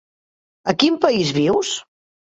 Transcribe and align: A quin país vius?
A 0.73 0.75
quin 0.85 0.99
país 1.07 1.37
vius? 1.41 1.79